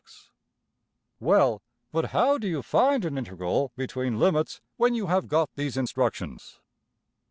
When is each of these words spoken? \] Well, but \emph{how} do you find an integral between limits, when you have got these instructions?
\] 0.65 1.19
Well, 1.29 1.61
but 1.91 2.05
\emph{how} 2.05 2.39
do 2.39 2.47
you 2.47 2.63
find 2.63 3.05
an 3.05 3.19
integral 3.19 3.71
between 3.77 4.17
limits, 4.17 4.59
when 4.77 4.95
you 4.95 5.05
have 5.05 5.27
got 5.27 5.51
these 5.53 5.77
instructions? 5.77 6.59